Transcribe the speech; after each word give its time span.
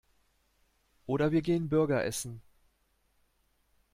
Oder 1.05 1.31
wir 1.31 1.43
gehen 1.43 1.69
Burger 1.69 2.03
essen. 2.03 2.41